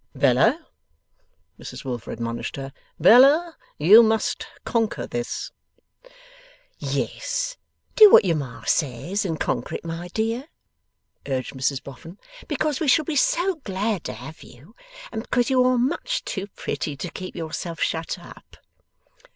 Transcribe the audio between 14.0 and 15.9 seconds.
to have you, and because you are